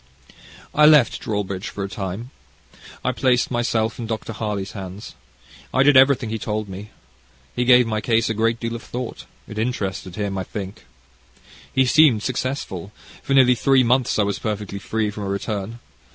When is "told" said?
6.39-6.67